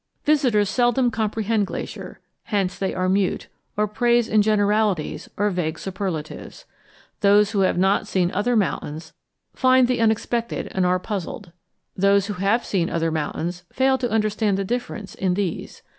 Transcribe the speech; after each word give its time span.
Visitors 0.25 0.67
seldom 0.67 1.11
comprehend 1.11 1.67
Glacier; 1.67 2.21
hence 2.45 2.75
they 2.75 2.91
are 2.91 3.07
mute, 3.07 3.49
or 3.77 3.87
praise 3.87 4.27
in 4.27 4.41
generalities 4.41 5.29
or 5.37 5.51
vague 5.51 5.77
superlatives. 5.77 6.65
Those 7.19 7.51
who 7.51 7.59
have 7.59 7.77
not 7.77 8.07
seen 8.07 8.31
other 8.31 8.55
mountains 8.55 9.13
find 9.53 9.87
the 9.87 10.01
unexpected 10.01 10.69
and 10.71 10.87
are 10.87 10.97
puzzled. 10.97 11.51
Those 11.95 12.25
who 12.25 12.33
have 12.33 12.65
seen 12.65 12.89
other 12.89 13.11
mountains 13.11 13.61
fail 13.71 13.95
to 13.99 14.09
understand 14.09 14.57
the 14.57 14.65
difference 14.65 15.13
in 15.13 15.35
these. 15.35 15.83